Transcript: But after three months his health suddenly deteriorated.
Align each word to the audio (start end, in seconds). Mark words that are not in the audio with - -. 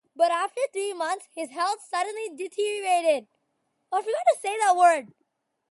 But 0.15 0.31
after 0.31 0.61
three 0.73 0.95
months 0.95 1.27
his 1.35 1.51
health 1.51 1.79
suddenly 1.87 2.31
deteriorated. 2.35 3.27